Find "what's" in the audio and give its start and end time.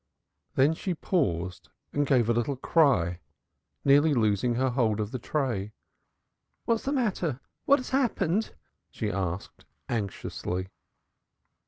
6.65-6.85